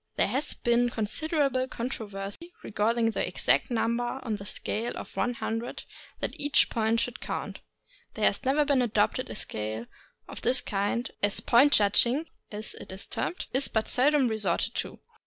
There% 0.15 0.33
has 0.33 0.53
been 0.55 0.89
considerable 0.89 1.67
controversy 1.67 2.55
regarding 2.63 3.11
the 3.11 3.27
exact 3.27 3.69
number 3.69 4.19
on 4.23 4.37
the 4.37 4.47
scale 4.47 4.97
of 4.97 5.15
100 5.15 5.83
that 6.21 6.31
each 6.39 6.71
point 6.71 6.99
should 6.99 7.19
count. 7.19 7.59
There 8.15 8.25
has 8.25 8.43
never 8.43 8.65
been 8.65 8.81
adopted 8.81 9.29
a 9.29 9.35
scale 9.35 9.85
of 10.27 10.41
this 10.41 10.59
kind, 10.59 11.11
as 11.21 11.39
"point 11.39 11.73
judging," 11.73 12.25
as 12.51 12.73
it 12.73 12.91
is 12.91 13.05
termed, 13.05 13.45
is 13.53 13.67
but 13.67 13.87
seldom 13.87 14.27
resorted 14.27 14.73
to. 14.73 14.97